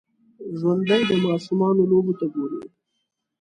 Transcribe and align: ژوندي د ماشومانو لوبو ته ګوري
ژوندي 0.59 1.01
د 1.09 1.11
ماشومانو 1.25 1.81
لوبو 1.91 2.13
ته 2.19 2.25
ګوري 2.33 2.59